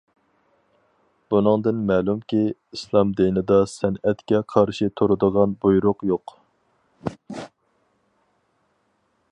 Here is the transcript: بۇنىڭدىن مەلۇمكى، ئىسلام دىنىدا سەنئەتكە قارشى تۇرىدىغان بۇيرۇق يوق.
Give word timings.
بۇنىڭدىن 1.33 1.83
مەلۇمكى، 1.91 2.39
ئىسلام 2.77 3.11
دىنىدا 3.19 3.59
سەنئەتكە 3.75 4.41
قارشى 4.55 4.89
تۇرىدىغان 5.01 5.55
بۇيرۇق 5.65 6.05
يوق. 6.13 6.37